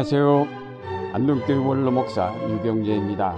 안녕하세요. 0.00 0.46
안동교회 1.12 1.58
원로 1.58 1.90
목사 1.90 2.34
유경재입니다. 2.48 3.36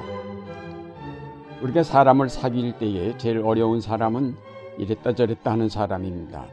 우리가 1.61 1.83
사람을 1.83 2.29
사귈 2.29 2.79
때에 2.79 3.19
제일 3.19 3.39
어려운 3.39 3.81
사람은 3.81 4.37
이랬다 4.79 5.17
저랬다 5.17 5.51
하는 5.51 5.69
사람입니다. 5.69 6.47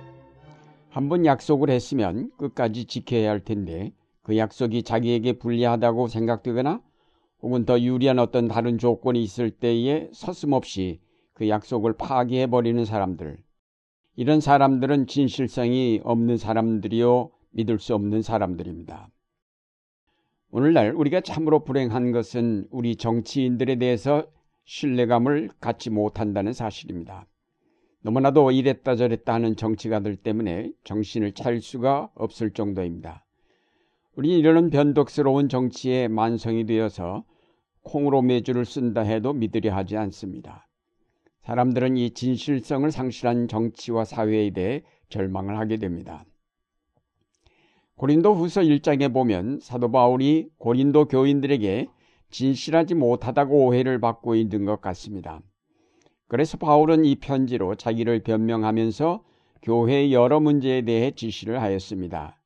한번 0.90 1.28
약속을 1.28 1.70
했으면 1.70 2.32
끝까지 2.38 2.86
지켜야 2.86 3.30
할 3.30 3.42
텐데 3.42 3.94
그 4.24 4.36
약속이 4.36 4.82
자기에게 4.82 5.34
불리하다고 5.34 6.08
생각되거나 6.08 6.82
혹은 7.44 7.66
더 7.66 7.80
유리한 7.80 8.18
어떤 8.18 8.48
다른 8.48 8.80
조건이 8.80 9.22
있을 9.22 9.52
때에 9.52 10.10
서슴없이 10.12 11.02
그 11.34 11.50
약속을 11.50 11.94
파기해버리는 11.94 12.84
사람들. 12.84 13.38
이런 14.16 14.42
사람들은 14.42 15.06
진실성이 15.06 16.02
없는 16.04 16.38
사람들이요 16.38 17.30
믿을 17.52 17.78
수 17.78 17.94
없는 17.94 18.24
사람들입니다. 18.24 19.12
오늘날 20.52 20.94
우리가 20.96 21.22
참으로 21.22 21.64
불행한 21.64 22.12
것은 22.12 22.66
우리 22.72 22.96
정치인들에 22.96 23.76
대해서 23.76 24.26
신뢰감을 24.66 25.52
갖지 25.60 25.92
못한다는 25.92 26.54
사실입니다. 26.54 27.28
너무나도 28.02 28.50
이랬다 28.50 28.96
저랬다 28.96 29.36
하는 29.36 29.56
정치가들 29.56 30.16
때문에 30.16 30.72
정신을 30.86 31.34
차릴 31.34 31.62
수가 31.62 32.10
없을 32.16 32.50
정도입니다. 32.52 33.26
우리 34.16 34.40
이러는 34.40 34.72
변덕스러운 34.72 35.50
정치에 35.50 36.08
만성이 36.08 36.66
되어서 36.66 37.26
콩으로 37.84 38.24
매주를 38.24 38.66
쓴다 38.66 39.02
해도 39.02 39.34
믿으려 39.34 39.76
하지 39.76 39.98
않습니다. 39.98 40.68
사람들은 41.44 41.96
이 41.98 42.10
진실성을 42.10 42.90
상실한 42.92 43.48
정치와 43.48 44.04
사회에 44.04 44.50
대해 44.50 44.82
절망을 45.10 45.60
하게 45.60 45.78
됩니다. 45.78 46.26
고린도 48.00 48.34
후서 48.34 48.62
1장에 48.62 49.12
보면 49.12 49.60
사도 49.60 49.92
바울이 49.92 50.48
고린도 50.58 51.10
교인들에게 51.10 51.90
진실하지 52.30 52.96
못하다고 52.96 53.66
오해를 53.66 54.00
받고 54.00 54.36
있는 54.36 54.64
것 54.64 54.80
같습니다. 54.80 55.42
그래서 56.30 56.58
바울은 56.58 57.04
이 57.04 57.16
편지로 57.18 57.76
자기를 57.76 58.24
변명하면서 58.24 59.22
교회의 59.64 60.14
여러 60.14 60.40
문제에 60.40 60.84
대해 60.84 61.12
지시를 61.12 61.62
하였습니다. 61.62 62.42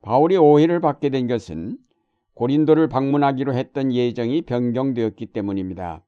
바울이 0.00 0.36
오해를 0.36 0.80
받게 0.80 1.10
된 1.10 1.28
것은 1.28 1.78
고린도를 2.34 2.88
방문하기로 2.88 3.54
했던 3.54 3.92
예정이 3.92 4.42
변경되었기 4.42 5.26
때문입니다. 5.26 6.04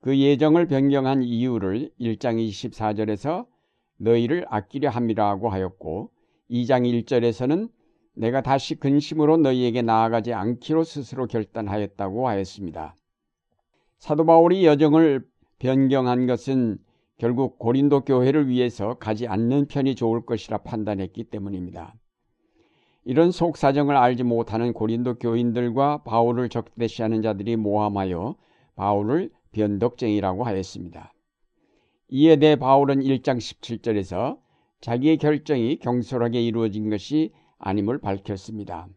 그 0.00 0.16
예정을 0.16 0.68
변경한 0.68 1.24
이유를 1.24 1.90
1장 2.00 2.38
24절에서 2.38 3.46
너희를 3.96 4.46
아끼려 4.48 4.90
함이라고 4.90 5.48
하였고 5.48 6.12
2장 6.48 6.88
1절에서는 7.02 7.74
내가 8.16 8.40
다시 8.40 8.74
근심으로 8.74 9.36
너희에게 9.36 9.82
나아가지 9.82 10.32
않기로 10.32 10.84
스스로 10.84 11.26
결단하였다고 11.26 12.28
하였습니다. 12.28 12.96
사도 13.98 14.24
바울이 14.24 14.64
여정을 14.64 15.26
변경한 15.58 16.26
것은 16.26 16.78
결국 17.18 17.58
고린도 17.58 18.04
교회를 18.04 18.48
위해서 18.48 18.94
가지 18.94 19.26
않는 19.26 19.66
편이 19.66 19.94
좋을 19.94 20.24
것이라 20.24 20.58
판단했기 20.58 21.24
때문입니다. 21.24 21.94
이런 23.04 23.30
속사정을 23.30 23.96
알지 23.96 24.24
못하는 24.24 24.72
고린도 24.72 25.18
교인들과 25.18 26.02
바울을 26.02 26.48
적대시하는 26.48 27.22
자들이 27.22 27.56
모함하여 27.56 28.34
바울을 28.74 29.30
변덕쟁이라고 29.52 30.44
하였습니다. 30.44 31.12
이에 32.08 32.36
대해 32.36 32.56
바울은 32.56 33.00
1장 33.00 33.38
17절에서 33.38 34.38
자기의 34.80 35.18
결정이 35.18 35.78
경솔하게 35.78 36.42
이루어진 36.42 36.90
것이 36.90 37.32
아님을 37.58 37.98
밝혔습니다. 37.98 38.88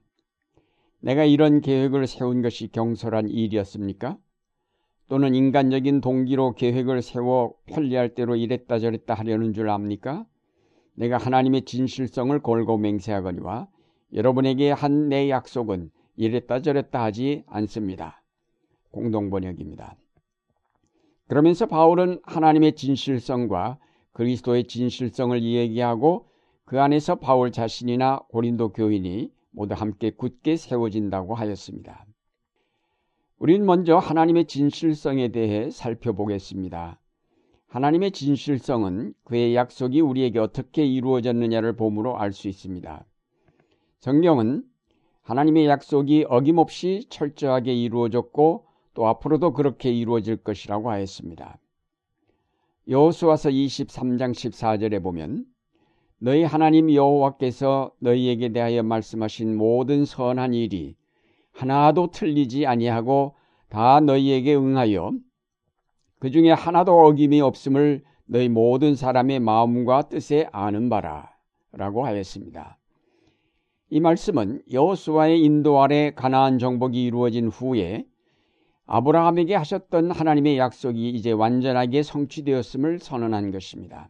내가 1.01 1.23
이런 1.23 1.61
계획을 1.61 2.07
세운 2.07 2.41
것이 2.41 2.67
경솔한 2.67 3.29
일이었습니까? 3.29 4.17
또는 5.07 5.33
인간적인 5.33 6.01
동기로 6.01 6.53
계획을 6.53 7.01
세워 7.01 7.55
편리할 7.65 8.13
대로 8.13 8.35
이랬다 8.35 8.79
저랬다 8.79 9.15
하려는 9.15 9.53
줄 9.53 9.69
압니까? 9.69 10.25
내가 10.93 11.17
하나님의 11.17 11.63
진실성을 11.63 12.37
걸고 12.41 12.77
맹세하거니와 12.77 13.67
여러분에게 14.13 14.71
한 14.71 15.09
내 15.09 15.29
약속은 15.29 15.89
이랬다 16.17 16.61
저랬다 16.61 17.03
하지 17.03 17.43
않습니다. 17.47 18.21
공동번역입니다. 18.91 19.95
그러면서 21.27 21.65
바울은 21.65 22.19
하나님의 22.23 22.75
진실성과 22.75 23.77
그리스도의 24.13 24.65
진실성을 24.65 25.41
이야기하고 25.41 26.28
그 26.69 26.79
안에서 26.79 27.15
바울 27.15 27.51
자신이나 27.51 28.19
고린도 28.29 28.73
교인이 28.73 29.31
모두 29.49 29.73
함께 29.73 30.11
굳게 30.11 30.55
세워진다고 30.55 31.33
하였습니다. 31.33 32.05
우린 33.39 33.65
먼저 33.65 33.97
하나님의 33.97 34.45
진실성에 34.45 35.29
대해 35.29 35.71
살펴보겠습니다. 35.71 36.99
하나님의 37.69 38.11
진실성은 38.11 39.15
그의 39.23 39.55
약속이 39.55 39.99
우리에게 39.99 40.37
어떻게 40.37 40.85
이루어졌느냐를 40.85 41.75
보므로 41.75 42.19
알 42.19 42.33
수 42.33 42.47
있습니다. 42.47 43.03
성경은 44.01 44.63
하나님의 45.23 45.65
약속이 45.65 46.27
어김없이 46.29 47.07
철저하게 47.09 47.73
이루어졌고 47.73 48.67
또 48.93 49.07
앞으로도 49.07 49.53
그렇게 49.53 49.91
이루어질 49.91 50.37
것이라고 50.37 50.91
하였습니다. 50.91 51.57
여호수아서 52.87 53.49
23장 53.49 54.33
14절에 54.33 55.01
보면 55.01 55.47
너희 56.21 56.43
하나님 56.43 56.93
여호와께서 56.93 57.91
너희에게 57.99 58.49
대하여 58.49 58.83
말씀하신 58.83 59.55
모든 59.55 60.03
선한 60.03 60.53
일이 60.53 60.95
하나도 61.53 62.11
틀리지 62.11 62.65
아니하고 62.65 63.35
다 63.69 64.01
너희에게 64.01 64.55
응하여 64.55 65.13
그 66.19 66.29
중에 66.29 66.51
하나도 66.51 67.07
어김이 67.07 67.39
없음을 67.39 68.03
너희 68.25 68.49
모든 68.49 68.95
사람의 68.95 69.39
마음과 69.39 70.09
뜻에 70.09 70.49
아는 70.51 70.89
바라 70.89 71.29
라고 71.71 72.05
하였습니다. 72.05 72.77
이 73.89 73.99
말씀은 74.01 74.61
여호수아의 74.71 75.41
인도 75.41 75.81
아래 75.81 76.11
가나안 76.13 76.59
정복이 76.59 77.01
이루어진 77.01 77.47
후에 77.47 78.05
아브라함에게 78.85 79.55
하셨던 79.55 80.11
하나님의 80.11 80.57
약속이 80.57 81.09
이제 81.09 81.31
완전하게 81.31 82.03
성취되었음을 82.03 82.99
선언한 82.99 83.51
것입니다. 83.51 84.09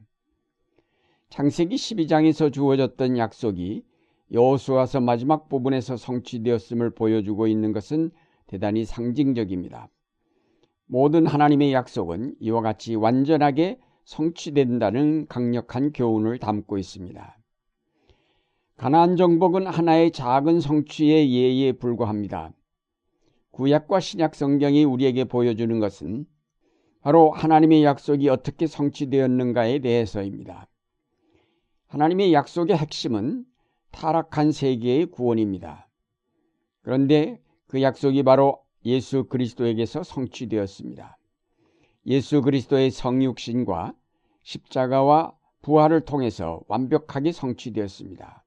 창세기 1.30 1.76
12장에서 1.76 2.52
주어졌던 2.52 3.18
약속이 3.18 3.84
여호수아서 4.32 5.00
마지막 5.00 5.48
부분에서 5.48 5.96
성취되었음을 5.96 6.90
보여주고 6.90 7.46
있는 7.46 7.72
것은 7.72 8.10
대단히 8.48 8.84
상징적입니다. 8.84 9.90
모든 10.88 11.28
하나님의 11.28 11.72
약속은 11.72 12.36
이와 12.40 12.62
같이 12.62 12.96
완전하게 12.96 13.80
성취된다는 14.06 15.28
강력한 15.28 15.92
교훈을 15.94 16.40
담고 16.40 16.80
있습니다. 16.80 17.38
가나안 18.78 19.16
정복은 19.16 19.68
하나의 19.68 20.12
작은 20.12 20.62
성취의 20.62 21.32
예에 21.32 21.74
불과합니다. 21.74 22.54
구약과 23.52 24.00
신약 24.00 24.34
성경이 24.34 24.84
우리에게 24.84 25.26
보여주는 25.26 25.80
것은 25.80 26.26
바로 27.02 27.30
하나님의 27.32 27.84
약속이 27.84 28.30
어떻게 28.30 28.66
성취되었는가에 28.66 29.80
대해서입니다. 29.80 30.69
하나님의 31.90 32.34
약속의 32.34 32.78
핵심은 32.78 33.46
타락한 33.92 34.52
세계의 34.52 35.08
구원입니다. 35.08 35.90
그런데 36.84 37.42
그 37.68 37.82
약속이 37.82 38.22
바로 38.24 38.60
예수 38.86 39.26
그리스도에게서 39.26 40.04
성취되었습니다. 40.04 41.18
예수 42.06 42.42
그리스도의 42.44 42.92
성육신과 42.92 43.94
십자가와 44.44 45.34
부활을 45.64 46.02
통해서 46.02 46.62
완벽하게 46.68 47.32
성취되었습니다. 47.32 48.46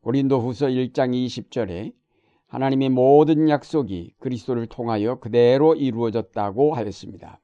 고린도 0.00 0.40
후서 0.40 0.66
1장 0.66 1.12
20절에 1.12 1.94
하나님의 2.46 2.88
모든 2.88 3.48
약속이 3.50 4.14
그리스도를 4.18 4.66
통하여 4.66 5.18
그대로 5.20 5.74
이루어졌다고 5.74 6.74
하였습니다. 6.74 7.40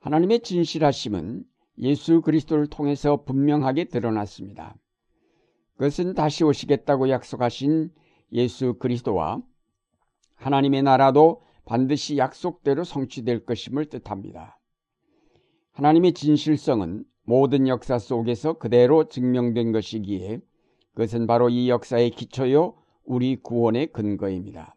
하나님의 0.00 0.40
진실하심은 0.40 1.44
예수 1.80 2.20
그리스도를 2.20 2.66
통해서 2.66 3.24
분명하게 3.24 3.84
드러났습니다. 3.84 4.76
그것은 5.74 6.14
다시 6.14 6.44
오시겠다고 6.44 7.08
약속하신 7.08 7.90
예수 8.32 8.74
그리스도와 8.74 9.40
하나님의 10.34 10.82
나라도 10.82 11.42
반드시 11.64 12.16
약속대로 12.16 12.84
성취될 12.84 13.44
것임을 13.44 13.86
뜻합니다. 13.86 14.58
하나님의 15.72 16.14
진실성은 16.14 17.04
모든 17.22 17.68
역사 17.68 17.98
속에서 17.98 18.54
그대로 18.54 19.08
증명된 19.08 19.72
것이기에 19.72 20.40
그것은 20.94 21.26
바로 21.26 21.48
이 21.48 21.68
역사의 21.68 22.10
기초요 22.10 22.74
우리 23.04 23.36
구원의 23.36 23.92
근거입니다. 23.92 24.74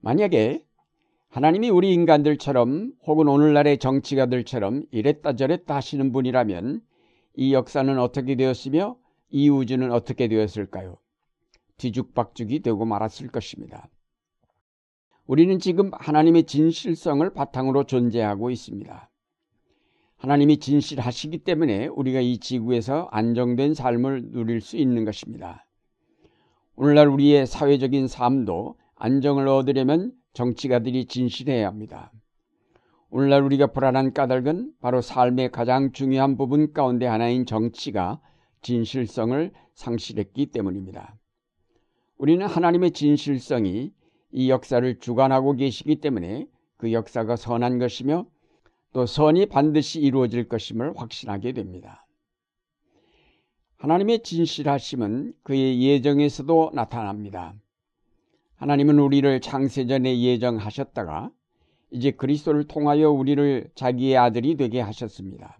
만약에 0.00 0.65
하나님이 1.36 1.68
우리 1.68 1.92
인간들처럼 1.92 2.94
혹은 3.06 3.28
오늘날의 3.28 3.76
정치가들처럼 3.76 4.86
이랬다 4.90 5.36
저랬다 5.36 5.76
하시는 5.76 6.10
분이라면 6.10 6.80
이 7.34 7.52
역사는 7.52 7.98
어떻게 7.98 8.36
되었으며 8.36 8.96
이 9.28 9.50
우주는 9.50 9.92
어떻게 9.92 10.28
되었을까요? 10.28 10.96
뒤죽박죽이 11.76 12.60
되고 12.60 12.86
말았을 12.86 13.28
것입니다. 13.28 13.86
우리는 15.26 15.58
지금 15.58 15.90
하나님의 15.92 16.44
진실성을 16.44 17.28
바탕으로 17.34 17.84
존재하고 17.84 18.48
있습니다. 18.48 19.10
하나님이 20.16 20.56
진실하시기 20.56 21.36
때문에 21.44 21.88
우리가 21.88 22.20
이 22.20 22.38
지구에서 22.38 23.08
안정된 23.10 23.74
삶을 23.74 24.30
누릴 24.30 24.62
수 24.62 24.78
있는 24.78 25.04
것입니다. 25.04 25.66
오늘날 26.76 27.08
우리의 27.08 27.46
사회적인 27.46 28.08
삶도 28.08 28.78
안정을 28.94 29.46
얻으려면 29.48 30.14
정치가들이 30.36 31.06
진실해야 31.06 31.66
합니다. 31.66 32.12
오늘날 33.08 33.42
우리가 33.42 33.68
불안한 33.68 34.12
까닭은 34.12 34.74
바로 34.82 35.00
삶의 35.00 35.50
가장 35.50 35.92
중요한 35.92 36.36
부분 36.36 36.74
가운데 36.74 37.06
하나인 37.06 37.46
정치가 37.46 38.20
진실성을 38.60 39.50
상실했기 39.72 40.46
때문입니다. 40.46 41.16
우리는 42.18 42.46
하나님의 42.46 42.90
진실성이 42.90 43.92
이 44.30 44.50
역사를 44.50 44.98
주관하고 44.98 45.54
계시기 45.54 46.00
때문에 46.00 46.46
그 46.76 46.92
역사가 46.92 47.36
선한 47.36 47.78
것이며 47.78 48.26
또 48.92 49.06
선이 49.06 49.46
반드시 49.46 50.00
이루어질 50.00 50.48
것임을 50.48 50.92
확신하게 50.96 51.52
됩니다. 51.52 52.06
하나님의 53.78 54.22
진실하심은 54.22 55.32
그의 55.42 55.82
예정에서도 55.82 56.72
나타납니다. 56.74 57.54
하나님은 58.56 58.98
우리를 58.98 59.40
창세전에 59.40 60.20
예정하셨다가 60.20 61.30
이제 61.90 62.10
그리스도를 62.10 62.64
통하여 62.64 63.10
우리를 63.10 63.70
자기의 63.74 64.16
아들이 64.16 64.56
되게 64.56 64.80
하셨습니다. 64.80 65.58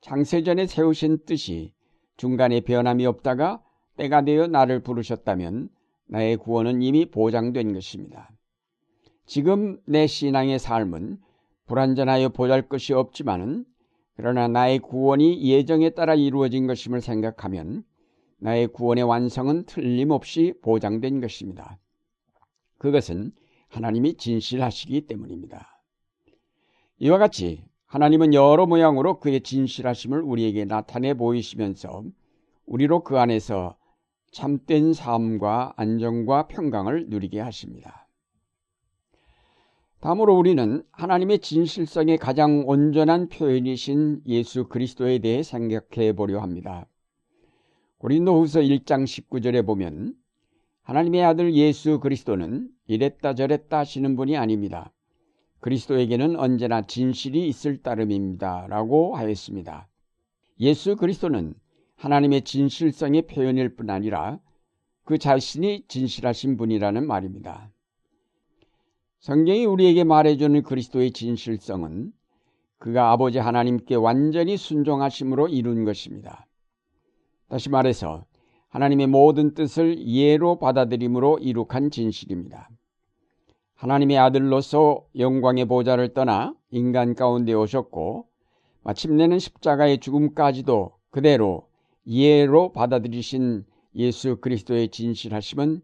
창세전에 0.00 0.66
세우신 0.66 1.24
뜻이 1.26 1.74
중간에 2.16 2.60
변함이 2.60 3.04
없다가 3.06 3.62
때가 3.96 4.24
되어 4.24 4.46
나를 4.46 4.80
부르셨다면 4.80 5.68
나의 6.06 6.38
구원은 6.38 6.82
이미 6.82 7.04
보장된 7.04 7.74
것입니다. 7.74 8.30
지금 9.26 9.78
내 9.86 10.06
신앙의 10.06 10.58
삶은 10.58 11.18
불완전하여 11.66 12.30
보잘 12.30 12.68
것이 12.68 12.94
없지만은 12.94 13.64
그러나 14.16 14.48
나의 14.48 14.80
구원이 14.80 15.42
예정에 15.42 15.90
따라 15.90 16.14
이루어진 16.14 16.66
것임을 16.66 17.00
생각하면 17.00 17.84
나의 18.38 18.68
구원의 18.68 19.04
완성은 19.04 19.66
틀림없이 19.66 20.54
보장된 20.62 21.20
것입니다. 21.20 21.78
그것은 22.80 23.32
하나님이 23.68 24.14
진실하시기 24.14 25.02
때문입니다. 25.02 25.82
이와 26.98 27.18
같이 27.18 27.62
하나님은 27.84 28.32
여러 28.34 28.66
모양으로 28.66 29.20
그의 29.20 29.42
진실하심을 29.42 30.22
우리에게 30.22 30.64
나타내 30.64 31.12
보이시면서 31.14 32.04
우리로 32.64 33.04
그 33.04 33.18
안에서 33.18 33.76
참된 34.32 34.94
삶과 34.94 35.74
안정과 35.76 36.48
평강을 36.48 37.08
누리게 37.08 37.38
하십니다. 37.40 38.08
다음으로 40.00 40.34
우리는 40.34 40.82
하나님의 40.92 41.40
진실성의 41.40 42.16
가장 42.16 42.66
온전한 42.66 43.28
표현이신 43.28 44.22
예수 44.26 44.68
그리스도에 44.68 45.18
대해 45.18 45.42
생각해 45.42 46.14
보려 46.14 46.40
합니다. 46.40 46.86
고린도후서 47.98 48.60
1장 48.60 49.04
19절에 49.04 49.66
보면 49.66 50.14
하나님의 50.90 51.22
아들 51.22 51.54
예수 51.54 52.00
그리스도는 52.00 52.68
이랬다 52.88 53.36
저랬다 53.36 53.78
하시는 53.78 54.16
분이 54.16 54.36
아닙니다. 54.36 54.92
그리스도에게는 55.60 56.34
언제나 56.34 56.82
진실이 56.82 57.46
있을 57.46 57.80
따름입니다. 57.80 58.66
라고 58.66 59.14
하였습니다. 59.14 59.86
예수 60.58 60.96
그리스도는 60.96 61.54
하나님의 61.94 62.42
진실성의 62.42 63.28
표현일 63.28 63.76
뿐 63.76 63.88
아니라 63.88 64.40
그 65.04 65.16
자신이 65.16 65.84
진실하신 65.86 66.56
분이라는 66.56 67.06
말입니다. 67.06 67.70
성경이 69.20 69.66
우리에게 69.66 70.02
말해주는 70.02 70.60
그리스도의 70.64 71.12
진실성은 71.12 72.10
그가 72.78 73.12
아버지 73.12 73.38
하나님께 73.38 73.94
완전히 73.94 74.56
순종하심으로 74.56 75.46
이룬 75.46 75.84
것입니다. 75.84 76.48
다시 77.48 77.70
말해서 77.70 78.24
하나님의 78.70 79.08
모든 79.08 79.54
뜻을 79.54 80.06
예로 80.06 80.58
받아들임으로 80.58 81.38
이룩한 81.38 81.90
진실입니다. 81.90 82.70
하나님의 83.74 84.18
아들로서 84.18 85.04
영광의 85.18 85.64
보좌를 85.64 86.14
떠나 86.14 86.54
인간 86.70 87.14
가운데 87.14 87.52
오셨고 87.52 88.26
마침내는 88.82 89.38
십자가의 89.38 89.98
죽음까지도 89.98 90.92
그대로 91.10 91.68
예로 92.06 92.72
받아들이신 92.72 93.64
예수 93.96 94.36
그리스도의 94.36 94.88
진실하심은 94.88 95.82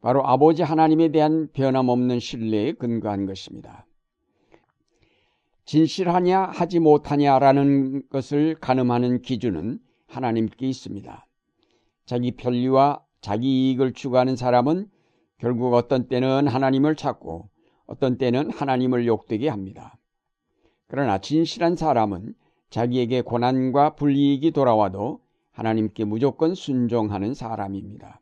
바로 0.00 0.26
아버지 0.26 0.62
하나님에 0.62 1.10
대한 1.12 1.48
변함없는 1.52 2.20
신뢰에 2.20 2.72
근거한 2.72 3.26
것입니다. 3.26 3.86
진실하냐 5.64 6.42
하지 6.42 6.78
못하냐라는 6.78 8.08
것을 8.08 8.56
가늠하는 8.60 9.22
기준은 9.22 9.80
하나님께 10.06 10.68
있습니다. 10.68 11.25
자기 12.06 12.30
편리와 12.32 13.02
자기 13.20 13.70
이익을 13.70 13.92
추구하는 13.92 14.36
사람은 14.36 14.88
결국 15.38 15.74
어떤 15.74 16.08
때는 16.08 16.46
하나님을 16.46 16.96
찾고 16.96 17.50
어떤 17.86 18.16
때는 18.16 18.50
하나님을 18.50 19.06
욕되게 19.06 19.48
합니다. 19.48 19.98
그러나 20.86 21.18
진실한 21.18 21.76
사람은 21.76 22.34
자기에게 22.70 23.22
고난과 23.22 23.96
불이익이 23.96 24.52
돌아와도 24.52 25.20
하나님께 25.52 26.04
무조건 26.04 26.54
순종하는 26.54 27.34
사람입니다. 27.34 28.20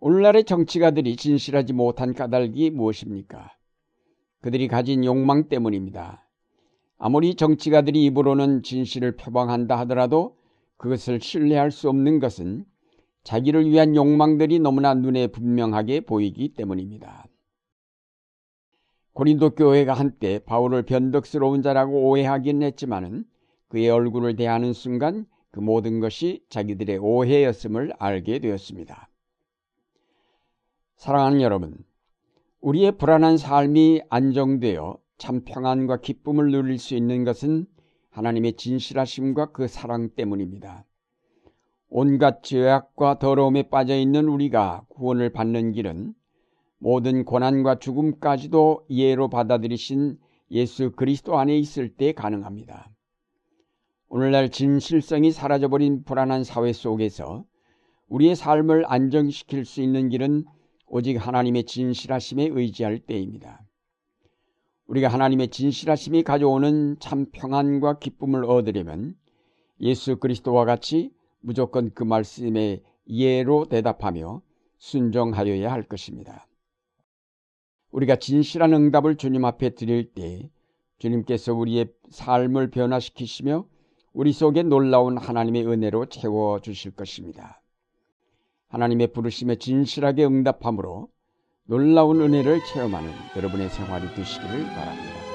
오늘날의 0.00 0.44
정치가들이 0.44 1.16
진실하지 1.16 1.72
못한 1.72 2.14
까닭이 2.14 2.70
무엇입니까? 2.70 3.52
그들이 4.40 4.68
가진 4.68 5.04
욕망 5.04 5.48
때문입니다. 5.48 6.28
아무리 6.98 7.34
정치가들이 7.34 8.04
입으로는 8.06 8.62
진실을 8.62 9.16
표방한다 9.16 9.78
하더라도 9.80 10.36
그것을 10.78 11.20
신뢰할 11.20 11.70
수 11.70 11.88
없는 11.88 12.18
것은 12.20 12.64
자기를 13.24 13.68
위한 13.68 13.94
욕망들이 13.94 14.58
너무나 14.60 14.94
눈에 14.94 15.26
분명하게 15.26 16.00
보이기 16.02 16.54
때문입니다. 16.54 17.26
고린도 19.12 19.50
교회가 19.50 19.92
한때 19.92 20.38
바울을 20.38 20.84
변덕스러운 20.84 21.60
자라고 21.60 22.08
오해하긴 22.08 22.62
했지만은 22.62 23.24
그의 23.68 23.90
얼굴을 23.90 24.36
대하는 24.36 24.72
순간 24.72 25.26
그 25.50 25.60
모든 25.60 25.98
것이 25.98 26.44
자기들의 26.48 26.98
오해였음을 26.98 27.92
알게 27.98 28.38
되었습니다. 28.38 29.10
사랑하는 30.96 31.40
여러분, 31.40 31.76
우리의 32.60 32.92
불안한 32.92 33.36
삶이 33.38 34.02
안정되어 34.08 34.98
참 35.16 35.44
평안과 35.44 36.00
기쁨을 36.00 36.50
누릴 36.50 36.78
수 36.78 36.94
있는 36.94 37.24
것은 37.24 37.66
하나님의 38.18 38.54
진실하심과 38.54 39.52
그 39.52 39.68
사랑 39.68 40.10
때문입니다. 40.10 40.84
온갖 41.88 42.42
죄악과 42.42 43.18
더러움에 43.20 43.70
빠져 43.70 43.96
있는 43.96 44.26
우리가 44.26 44.84
구원을 44.88 45.30
받는 45.30 45.72
길은 45.72 46.14
모든 46.78 47.24
고난과 47.24 47.78
죽음까지도 47.78 48.86
예로 48.90 49.30
받아들이신 49.30 50.18
예수 50.50 50.90
그리스도 50.92 51.38
안에 51.38 51.56
있을 51.58 51.94
때 51.94 52.12
가능합니다. 52.12 52.90
오늘날 54.08 54.50
진실성이 54.50 55.30
사라져버린 55.30 56.02
불안한 56.02 56.42
사회 56.42 56.72
속에서 56.72 57.44
우리의 58.08 58.34
삶을 58.34 58.84
안정시킬 58.86 59.64
수 59.64 59.80
있는 59.80 60.08
길은 60.08 60.44
오직 60.86 61.16
하나님의 61.16 61.64
진실하심에 61.64 62.48
의지할 62.50 62.98
때입니다. 62.98 63.67
우리가 64.88 65.08
하나님의 65.08 65.48
진실하심이 65.48 66.22
가져오는 66.22 66.96
참 66.98 67.26
평안과 67.30 67.98
기쁨을 67.98 68.44
얻으려면 68.46 69.14
예수 69.80 70.16
그리스도와 70.16 70.64
같이 70.64 71.12
무조건 71.40 71.90
그 71.94 72.04
말씀에 72.04 72.82
예로 73.08 73.66
대답하며 73.66 74.42
순종하여야 74.78 75.70
할 75.70 75.82
것입니다. 75.82 76.46
우리가 77.90 78.16
진실한 78.16 78.72
응답을 78.72 79.16
주님 79.16 79.44
앞에 79.44 79.70
드릴 79.70 80.14
때 80.14 80.50
주님께서 80.98 81.54
우리의 81.54 81.92
삶을 82.10 82.70
변화시키시며 82.70 83.66
우리 84.14 84.32
속에 84.32 84.62
놀라운 84.62 85.18
하나님의 85.18 85.66
은혜로 85.66 86.06
채워 86.06 86.60
주실 86.60 86.92
것입니다. 86.92 87.62
하나님의 88.68 89.12
부르심에 89.12 89.56
진실하게 89.56 90.24
응답함으로 90.24 91.08
놀라운 91.70 92.22
은혜를 92.22 92.64
체험하는 92.64 93.12
여러분의 93.36 93.68
생활이 93.68 94.08
되시기를 94.14 94.64
바랍니다. 94.68 95.27